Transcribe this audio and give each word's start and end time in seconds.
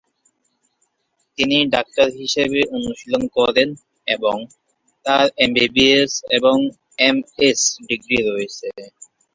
তিনি 1.37 1.57
ডাক্তার 1.73 2.07
হিসাবে 2.19 2.59
অনুশীলন 2.75 3.23
করেন 3.37 3.69
এবং 4.07 4.35
তাঁর 5.05 5.25
এমবিবিএস 5.43 6.13
এবং 6.37 6.55
এমএস 6.99 7.59
ডিগ্রি 7.87 8.17
রয়েছে। 8.23 8.67